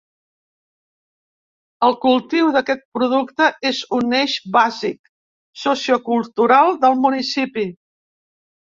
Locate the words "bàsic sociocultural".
4.59-6.77